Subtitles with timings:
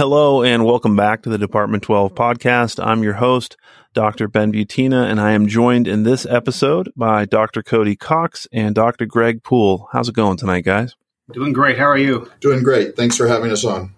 [0.00, 2.82] hello and welcome back to the Department 12 podcast.
[2.82, 3.58] I'm your host,
[3.92, 4.28] Dr.
[4.28, 7.62] Ben Butina, and I am joined in this episode by Dr.
[7.62, 9.04] Cody Cox and Dr.
[9.04, 9.90] Greg Poole.
[9.92, 10.96] How's it going tonight, guys?
[11.34, 11.76] Doing great.
[11.76, 12.30] How are you?
[12.40, 12.96] Doing great.
[12.96, 13.94] Thanks for having us on.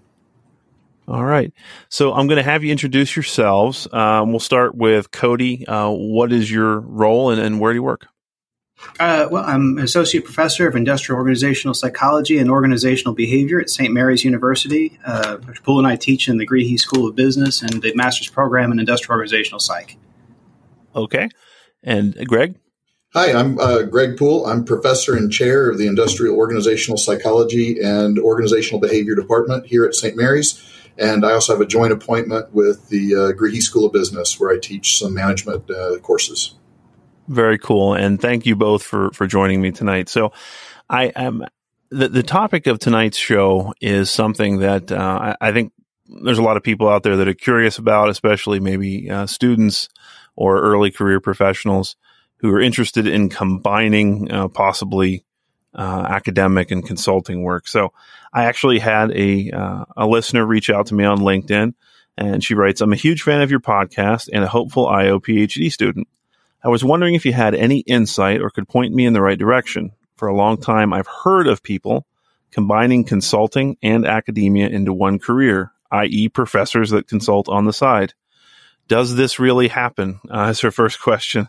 [1.06, 1.52] All right.
[1.88, 3.86] So I'm going to have you introduce yourselves.
[3.92, 5.64] Um, we'll start with Cody.
[5.68, 8.08] Uh, what is your role and, and where do you work?
[9.00, 13.92] Uh, well, I'm an associate professor of industrial organizational psychology and organizational behavior at St.
[13.92, 14.98] Mary's University.
[15.04, 15.62] Uh, Dr.
[15.62, 18.78] Poole and I teach in the Greehey School of Business and the master's program in
[18.78, 19.96] industrial organizational psych.
[20.94, 21.28] Okay.
[21.82, 22.56] And Greg?
[23.14, 24.46] Hi, I'm uh, Greg Poole.
[24.46, 29.94] I'm professor and chair of the Industrial Organizational Psychology and Organizational Behavior Department here at
[29.94, 30.16] St.
[30.16, 30.62] Mary's.
[30.96, 34.50] And I also have a joint appointment with the uh, Greehey School of Business where
[34.50, 36.54] I teach some management uh, courses.
[37.28, 37.94] Very cool.
[37.94, 40.08] And thank you both for, for joining me tonight.
[40.08, 40.32] So
[40.88, 41.44] I am,
[41.90, 45.72] the, the topic of tonight's show is something that uh, I, I, think
[46.06, 49.88] there's a lot of people out there that are curious about, especially maybe uh, students
[50.36, 51.96] or early career professionals
[52.38, 55.24] who are interested in combining uh, possibly
[55.74, 57.68] uh, academic and consulting work.
[57.68, 57.92] So
[58.32, 61.74] I actually had a uh, a listener reach out to me on LinkedIn,
[62.16, 65.70] and she writes, "I'm a huge fan of your podcast and a hopeful IO PhD
[65.72, 66.08] student.
[66.64, 69.38] I was wondering if you had any insight or could point me in the right
[69.38, 69.92] direction.
[70.16, 72.06] For a long time, I've heard of people
[72.52, 78.14] combining consulting and academia into one career, i.e., professors that consult on the side.
[78.86, 80.20] Does this really happen?
[80.30, 81.48] Uh, is her first question.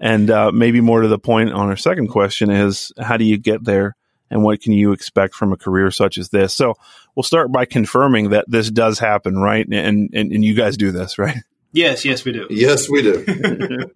[0.00, 3.36] And uh, maybe more to the point on her second question is how do you
[3.36, 3.96] get there
[4.30, 6.54] and what can you expect from a career such as this?
[6.54, 6.74] So
[7.14, 9.66] we'll start by confirming that this does happen, right?
[9.70, 11.36] And, and, and you guys do this, right?
[11.72, 12.46] Yes, yes, we do.
[12.50, 13.24] Yes, we do.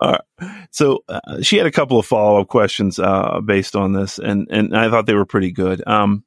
[0.00, 0.20] All right.
[0.70, 4.46] So uh, she had a couple of follow up questions uh, based on this, and
[4.50, 5.86] and I thought they were pretty good.
[5.86, 6.24] Um,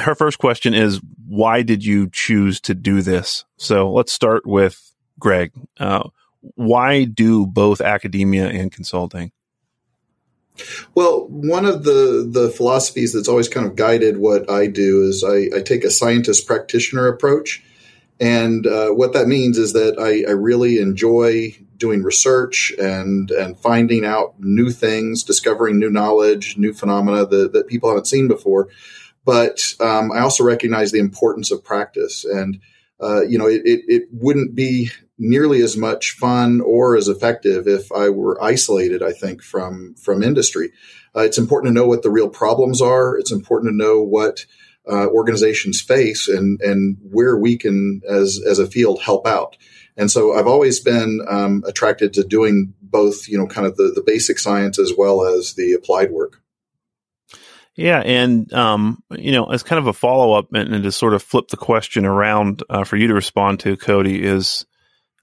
[0.00, 3.44] her first question is, why did you choose to do this?
[3.56, 5.52] So let's start with Greg.
[5.78, 6.08] Uh,
[6.54, 9.32] why do both academia and consulting?
[10.94, 15.24] Well, one of the the philosophies that's always kind of guided what I do is
[15.24, 17.62] I, I take a scientist practitioner approach
[18.18, 23.58] and uh, what that means is that I, I, really enjoy doing research and and
[23.58, 28.68] finding out new things, discovering new knowledge, new phenomena that, that people haven't seen before.
[29.26, 32.60] But um, I also recognize the importance of practice, and
[33.02, 37.68] uh, you know, it, it, it, wouldn't be nearly as much fun or as effective
[37.68, 39.02] if I were isolated.
[39.02, 40.72] I think from from industry,
[41.14, 43.18] uh, it's important to know what the real problems are.
[43.18, 44.46] It's important to know what
[44.88, 49.56] uh, organizations face and and where we can as as a field help out.
[49.96, 53.92] And so I've always been um, attracted to doing both, you know, kind of the,
[53.94, 56.42] the basic science as well as the applied work.
[57.76, 61.12] Yeah, and um, you know, as kind of a follow up and, and, to sort
[61.12, 64.64] of flip the question around uh, for you to respond to, Cody, is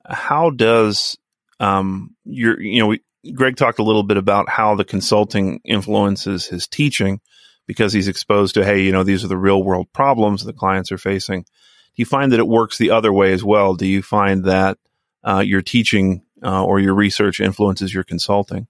[0.05, 1.17] how does
[1.59, 3.01] um, your you know, we,
[3.33, 7.21] Greg talked a little bit about how the consulting influences his teaching,
[7.67, 10.91] because he's exposed to, hey, you know, these are the real world problems the clients
[10.91, 11.41] are facing.
[11.43, 13.75] Do you find that it works the other way as well?
[13.75, 14.77] Do you find that
[15.23, 18.67] uh, your teaching uh, or your research influences your consulting?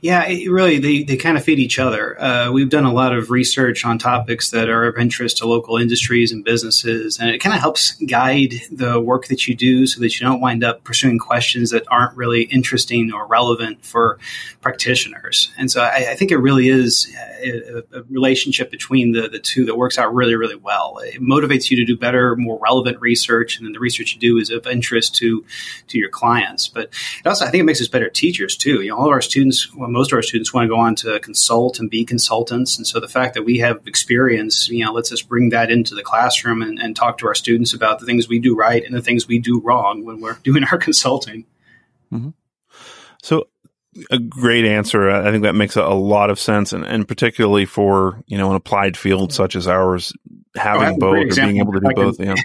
[0.00, 2.20] Yeah, really, they, they kind of feed each other.
[2.20, 5.76] Uh, we've done a lot of research on topics that are of interest to local
[5.76, 10.00] industries and businesses, and it kind of helps guide the work that you do so
[10.00, 14.18] that you don't wind up pursuing questions that aren't really interesting or relevant for
[14.60, 15.52] practitioners.
[15.56, 19.64] And so I, I think it really is a, a, relationship between the, the two
[19.66, 20.98] that works out really, really well.
[21.02, 24.38] It motivates you to do better, more relevant research, and then the research you do
[24.38, 25.44] is of interest to,
[25.88, 26.68] to your clients.
[26.68, 28.82] But it also, I think it makes us better teachers too.
[28.82, 30.94] You know, all of our students well, most of our students want to go on
[30.96, 32.76] to consult and be consultants.
[32.76, 35.94] And so the fact that we have experience, you know, lets us bring that into
[35.94, 38.94] the classroom and, and talk to our students about the things we do right and
[38.94, 41.44] the things we do wrong when we're doing our consulting.
[42.12, 42.30] Mm-hmm.
[43.22, 43.46] So
[44.10, 45.10] a great answer.
[45.10, 48.56] I think that makes a, lot of sense, and, and particularly for you know an
[48.56, 50.12] applied field such as ours,
[50.56, 52.20] having oh, both or being able to do both.
[52.20, 52.34] Yeah.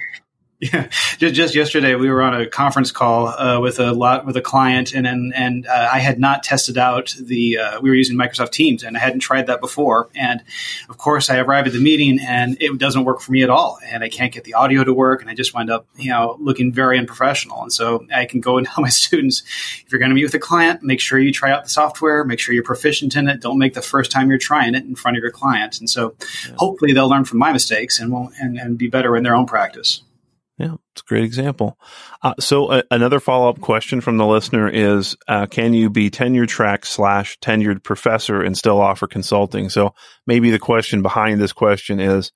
[0.58, 0.88] Yeah,
[1.18, 4.40] just, just yesterday we were on a conference call uh, with a lot with a
[4.40, 7.58] client, and and, and uh, I had not tested out the.
[7.58, 10.08] Uh, we were using Microsoft Teams, and I hadn't tried that before.
[10.14, 10.42] And
[10.88, 13.78] of course, I arrive at the meeting, and it doesn't work for me at all,
[13.84, 16.38] and I can't get the audio to work, and I just wind up, you know,
[16.40, 17.60] looking very unprofessional.
[17.60, 19.42] And so I can go and tell my students,
[19.84, 22.24] if you're going to meet with a client, make sure you try out the software,
[22.24, 23.42] make sure you're proficient in it.
[23.42, 25.80] Don't make the first time you're trying it in front of your client.
[25.80, 26.14] And so,
[26.48, 26.54] yeah.
[26.56, 29.44] hopefully, they'll learn from my mistakes and will and, and be better in their own
[29.44, 30.00] practice.
[30.58, 31.78] Yeah, it's a great example.
[32.22, 36.08] Uh, so uh, another follow up question from the listener is: uh, Can you be
[36.08, 39.68] tenure track slash tenured professor and still offer consulting?
[39.68, 39.94] So
[40.26, 42.32] maybe the question behind this question is: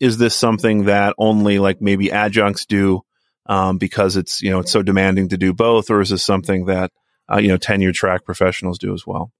[0.00, 3.02] is this something that only like maybe adjuncts do
[3.46, 6.66] um, because it's you know it's so demanding to do both, or is this something
[6.66, 6.90] that
[7.32, 9.32] uh, you know tenure track professionals do as well?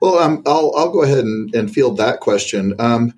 [0.00, 2.74] Well, um, I'll I'll go ahead and, and field that question.
[2.78, 3.14] Um,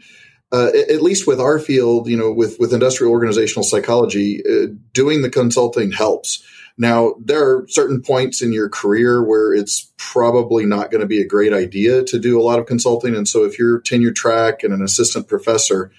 [0.53, 5.23] uh, at least with our field, you know, with with industrial organizational psychology, uh, doing
[5.23, 6.45] the consulting helps.
[6.79, 11.23] Now, there are certain points in your career where it's probably not going to be
[11.23, 14.63] a great idea to do a lot of consulting, and so if you're tenure track
[14.63, 15.91] and an assistant professor,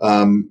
[0.00, 0.50] um,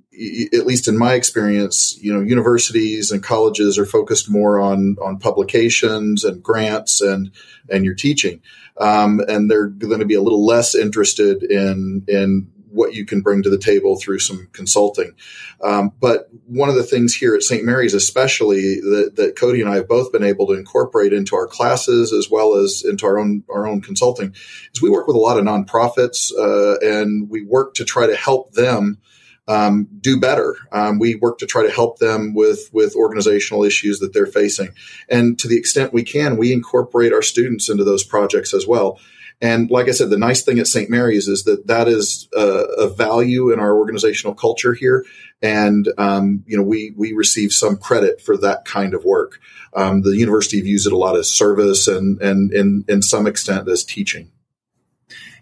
[0.52, 5.18] at least in my experience, you know, universities and colleges are focused more on on
[5.18, 7.30] publications and grants and
[7.70, 8.40] and your teaching,
[8.78, 13.20] um, and they're going to be a little less interested in in what you can
[13.20, 15.14] bring to the table through some consulting.
[15.62, 17.64] Um, but one of the things here at St.
[17.64, 21.46] Mary's, especially that, that, Cody and I have both been able to incorporate into our
[21.46, 24.34] classes as well as into our own our own consulting,
[24.74, 28.16] is we work with a lot of nonprofits uh, and we work to try to
[28.16, 28.98] help them.
[29.46, 30.56] Um, do better.
[30.72, 34.70] Um, we work to try to help them with with organizational issues that they're facing,
[35.10, 38.98] and to the extent we can, we incorporate our students into those projects as well.
[39.40, 40.88] And like I said, the nice thing at St.
[40.88, 42.46] Mary's is that that is a,
[42.78, 45.04] a value in our organizational culture here,
[45.42, 49.40] and um, you know we we receive some credit for that kind of work.
[49.74, 53.68] Um, the university views it a lot as service and and in in some extent
[53.68, 54.30] as teaching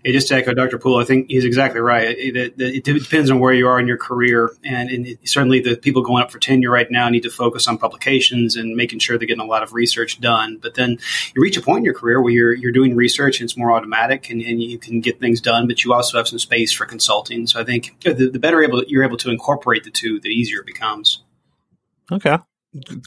[0.05, 0.79] just to echo Dr.
[0.79, 2.09] Poole, I think he's exactly right.
[2.19, 5.77] It, it, it, depends on where you are in your career, and, and certainly the
[5.77, 9.17] people going up for tenure right now need to focus on publications and making sure
[9.17, 10.59] they're getting a lot of research done.
[10.61, 10.99] But then
[11.35, 13.71] you reach a point in your career where you're you're doing research and it's more
[13.71, 16.85] automatic, and, and you can get things done, but you also have some space for
[16.85, 17.47] consulting.
[17.47, 20.61] So I think the, the better able you're able to incorporate the two, the easier
[20.61, 21.23] it becomes.
[22.11, 22.39] Okay.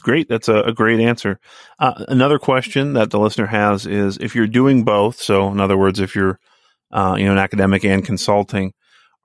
[0.00, 0.28] Great.
[0.28, 1.40] That's a, a great answer.
[1.78, 5.76] Uh, another question that the listener has is if you're doing both, so in other
[5.76, 6.38] words, if you're
[6.96, 8.72] uh, you know, an academic and consulting.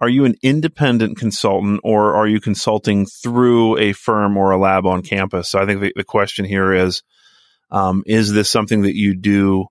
[0.01, 4.85] Are you an independent consultant or are you consulting through a firm or a lab
[4.85, 5.49] on campus?
[5.49, 7.01] So I think the, the question here is,
[7.69, 9.67] um, is this something that you do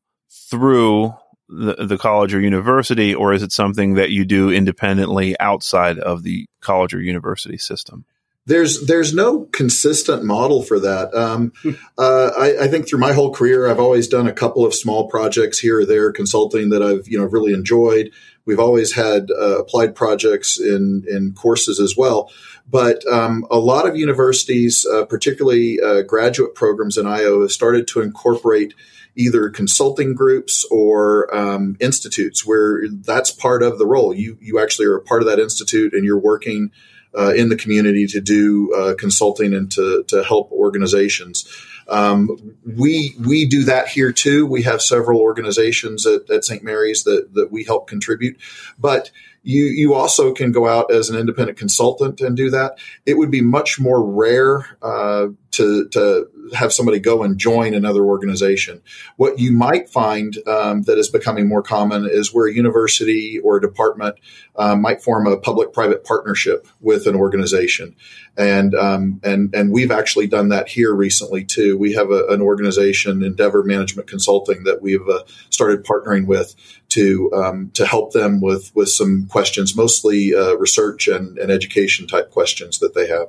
[0.49, 1.13] through
[1.51, 6.23] the, the college or university, or is it something that you do independently outside of
[6.23, 8.07] the college or university system?
[8.47, 11.15] There's there's no consistent model for that.
[11.15, 11.53] Um,
[11.99, 15.09] uh, I, I, think through my whole career, I've always done a couple of small
[15.09, 18.11] projects here or there, consulting that I've you know really enjoyed.
[18.47, 22.31] We've always had uh, applied projects in in courses as well.
[22.69, 27.89] But um, a lot of universities, uh, particularly uh, graduate programs in IO, have started
[27.89, 28.75] to incorporate
[29.17, 34.15] either consulting groups or um, institutes where that's part of the role.
[34.15, 36.71] You you actually are a part of that institute and you're working
[37.17, 41.45] uh, in the community to do uh, consulting and to, to help organizations.
[41.89, 44.47] Um, we we do that here too.
[44.47, 46.63] We have several organizations at, at St.
[46.63, 48.37] Mary's that that we help contribute,
[48.79, 49.11] but
[49.43, 52.79] you you also can go out as an independent consultant and do that.
[53.07, 58.05] It would be much more rare uh, to to have somebody go and join another
[58.05, 58.83] organization.
[59.17, 63.57] What you might find um, that is becoming more common is where a university or
[63.57, 64.17] a department
[64.57, 67.97] um, might form a public-private partnership with an organization,
[68.37, 71.79] and um, and and we've actually done that here recently too.
[71.79, 76.55] We have a, an organization, Endeavor Management Consulting, that we've uh, started partnering with
[76.91, 82.07] to um, to help them with with some questions, mostly uh, research and, and education
[82.07, 83.29] type questions that they have.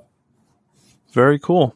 [1.11, 1.75] Very cool.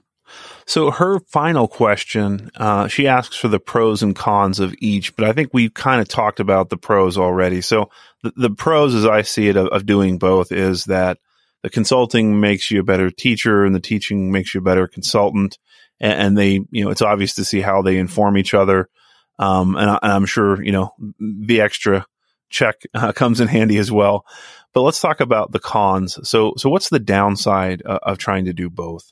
[0.67, 5.25] So her final question, uh, she asks for the pros and cons of each, but
[5.25, 7.61] I think we've kind of talked about the pros already.
[7.61, 7.91] So
[8.23, 11.19] the, the pros, as I see it, of, of, doing both is that
[11.61, 15.59] the consulting makes you a better teacher and the teaching makes you a better consultant.
[15.99, 18.89] And, and they, you know, it's obvious to see how they inform each other.
[19.37, 22.05] Um, and, I, am sure, you know, the extra
[22.49, 24.25] check uh, comes in handy as well.
[24.73, 26.19] But let's talk about the cons.
[26.27, 29.11] So, so what's the downside uh, of trying to do both?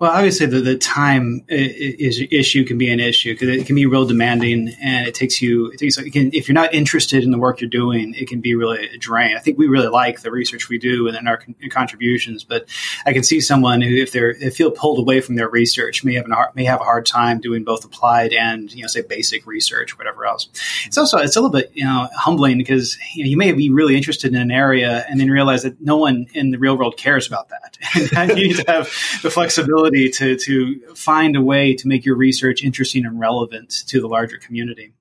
[0.00, 3.84] Well, obviously, the, the time is, issue can be an issue because it can be
[3.86, 5.72] real demanding, and it takes you.
[5.72, 8.40] It takes it can, if you're not interested in the work you're doing, it can
[8.40, 9.36] be really a drain.
[9.36, 12.68] I think we really like the research we do and our con- contributions, but
[13.06, 16.14] I can see someone who, if they're they feel pulled away from their research, may
[16.14, 19.48] have an, may have a hard time doing both applied and you know say basic
[19.48, 20.48] research, whatever else.
[20.86, 23.68] It's also it's a little bit you know humbling because you, know, you may be
[23.68, 26.96] really interested in an area and then realize that no one in the real world
[26.96, 28.84] cares about that, you need to have
[29.24, 33.70] the flexibility ability to to find a way to make your research interesting and relevant
[33.88, 34.92] to the larger community.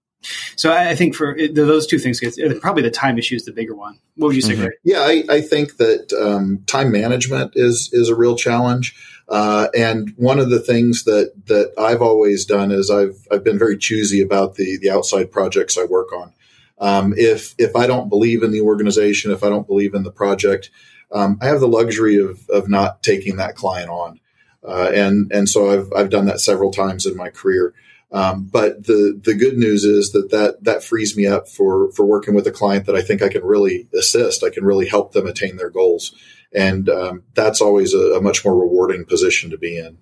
[0.55, 2.19] So I, think for those two things,
[2.59, 3.99] probably the time issue is the bigger one.
[4.15, 4.63] What would you say, mm-hmm.
[4.63, 4.73] Greg?
[4.83, 8.95] Yeah, I, I think that um, time management is is a real challenge.
[9.29, 13.59] Uh, and one of the things that that I've always done is I've I've been
[13.59, 16.33] very choosy about the the outside projects I work on.
[16.79, 20.11] Um, if if I don't believe in the organization, if I don't believe in the
[20.11, 20.71] project,
[21.11, 24.19] um, I have the luxury of of not taking that client on,
[24.67, 27.73] uh, and and so I've I've done that several times in my career.
[28.11, 32.05] Um, but the the good news is that, that that frees me up for for
[32.05, 34.43] working with a client that I think I can really assist.
[34.43, 36.13] I can really help them attain their goals,
[36.53, 39.97] and um, that's always a, a, much more rewarding position to be in.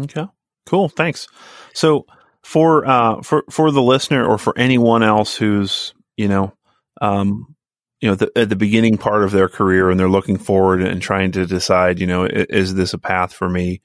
[0.00, 0.26] Okay,
[0.66, 0.88] cool.
[0.88, 1.28] Thanks.
[1.74, 2.06] So
[2.42, 6.52] for uh, for for the listener or for anyone else who's you know
[7.00, 7.54] um,
[8.02, 11.00] you know the, at the beginning part of their career and they're looking forward and
[11.00, 13.80] trying to decide you know is this a path for me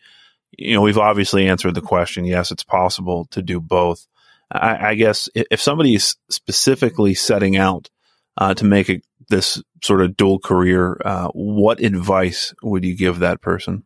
[0.57, 2.25] you know, we've obviously answered the question.
[2.25, 4.07] Yes, it's possible to do both.
[4.51, 7.89] I, I guess if somebody is specifically setting out
[8.37, 13.19] uh, to make a, this sort of dual career, uh, what advice would you give
[13.19, 13.83] that person?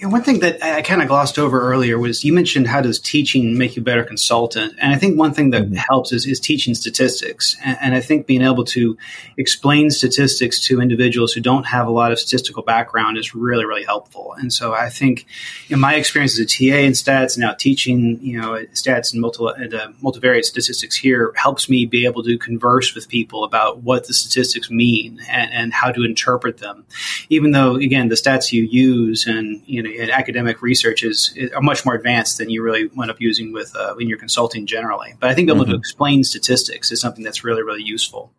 [0.00, 2.98] And one thing that I kind of glossed over earlier was you mentioned how does
[2.98, 4.74] teaching make you a better consultant?
[4.80, 5.74] And I think one thing that mm-hmm.
[5.76, 7.56] helps is, is teaching statistics.
[7.64, 8.98] And, and, I think being able to
[9.36, 13.84] explain statistics to individuals who don't have a lot of statistical background is really, really
[13.84, 14.34] helpful.
[14.36, 15.26] And so I think
[15.68, 19.44] in my experience as a TA in stats, now teaching, you know, stats and multi,
[19.44, 24.14] uh, multivariate statistics here helps me be able to converse with people about what the
[24.14, 26.84] statistics mean and, and how to interpret them.
[27.28, 31.62] Even though, again, the stats you use and, you know, academic research is, is, are
[31.62, 35.14] much more advanced than you really wind up using with uh, when you're consulting generally.
[35.18, 35.72] But I think being able mm-hmm.
[35.72, 38.32] to explain statistics is something that's really really useful.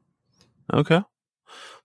[0.73, 1.01] Okay.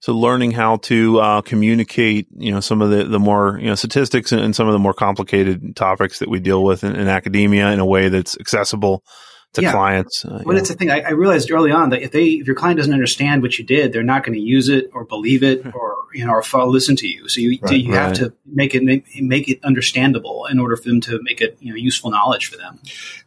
[0.01, 3.75] So learning how to uh, communicate, you know, some of the, the more, you know,
[3.75, 7.71] statistics and some of the more complicated topics that we deal with in, in academia
[7.71, 9.05] in a way that's accessible
[9.55, 9.73] to yeah.
[9.73, 10.25] clients.
[10.25, 10.91] Uh, well, it's the thing.
[10.91, 13.65] I, I, realized early on that if they, if your client doesn't understand what you
[13.65, 16.97] did, they're not going to use it or believe it or you know or listen
[16.97, 17.29] to you.
[17.29, 20.89] So you right, you have to make it make, make, it understandable in order for
[20.89, 22.79] them to make it you know useful knowledge for them.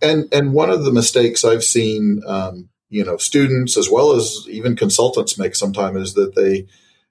[0.01, 4.45] And and one of the mistakes I've seen, um, you know, students as well as
[4.49, 6.67] even consultants make sometimes is that they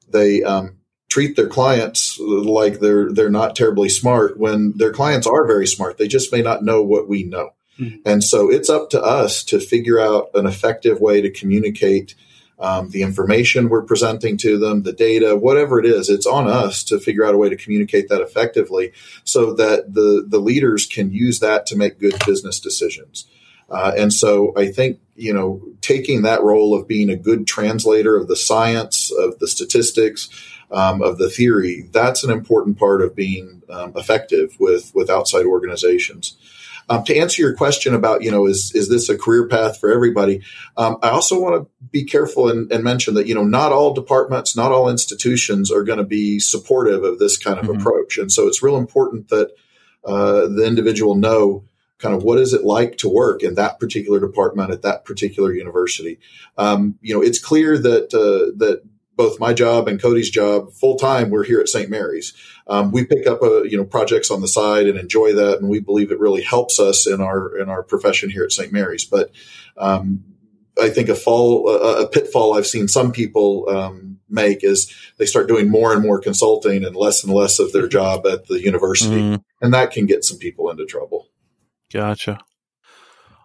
[0.09, 0.79] they um,
[1.11, 5.99] treat their clients like they're they're not terribly smart when their clients are very smart.
[5.99, 7.51] They just may not know what we know.
[7.79, 7.97] Mm-hmm.
[8.05, 12.15] And so it's up to us to figure out an effective way to communicate
[12.59, 16.09] um, the information we're presenting to them, the data, whatever it is.
[16.09, 18.93] It's on us to figure out a way to communicate that effectively
[19.25, 23.27] so that the, the leaders can use that to make good business decisions.
[23.69, 28.17] Uh, and so I think, you know, taking that role of being a good translator
[28.17, 30.29] of the science, of the statistics,
[30.71, 35.47] um, of the theory, that's an important part of being um, effective with, with outside
[35.47, 36.37] organizations.
[36.89, 39.93] Um, to answer your question about, you know, is is this a career path for
[39.93, 40.43] everybody?
[40.77, 43.95] Um, I also want to be careful and, and, mention that, you know, not all
[43.95, 47.81] departments, not all institutions are going to be supportive of this kind of mm-hmm.
[47.81, 49.51] approach, and so it's real important that
[50.05, 51.65] uh, the individual know
[51.99, 55.53] kind of what is it like to work in that particular department at that particular
[55.53, 56.19] university.
[56.59, 58.83] Um, you know, it's clear that uh, that
[59.17, 61.31] both my job and Cody's job full time.
[61.31, 61.91] We're here at St.
[61.91, 62.33] Mary's.
[62.67, 65.59] Um, we pick up a, uh, you know projects on the side and enjoy that,
[65.59, 68.73] and we believe it really helps us in our in our profession here at St.
[68.73, 69.05] Mary's.
[69.05, 69.33] But
[69.77, 70.25] um,
[70.81, 75.27] I think a fall a, a, pitfall I've seen some people um, make is they
[75.27, 78.61] start doing more and more consulting and less and less of their job at the
[78.61, 79.43] university, mm.
[79.61, 81.29] and that can get some people into trouble.
[81.93, 82.39] Gotcha.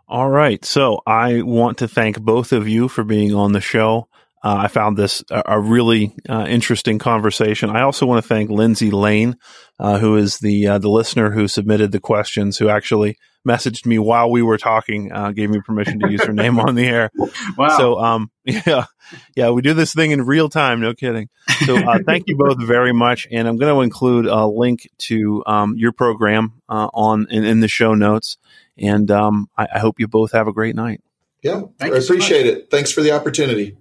[0.07, 0.63] All right.
[0.63, 4.07] So I want to thank both of you for being on the show.
[4.47, 7.69] Uh, I found this a, a really uh, interesting conversation.
[7.69, 9.35] I also want to thank Lindsay Lane,
[9.77, 13.99] uh, who is the uh, the listener who submitted the questions, who actually messaged me
[13.99, 17.11] while we were talking, uh, gave me permission to use her name on the air.
[17.57, 17.77] Wow!
[17.77, 18.85] So, um, yeah,
[19.35, 20.79] yeah, we do this thing in real time.
[20.79, 21.27] No kidding.
[21.65, 25.43] So, uh, thank you both very much, and I'm going to include a link to
[25.45, 28.37] um, your program on in, in, the show notes.
[28.77, 31.01] And um, I, I, hope you both have a great night.
[31.41, 32.71] Yeah, Thank I appreciate so it.
[32.71, 33.75] Thanks for the opportunity.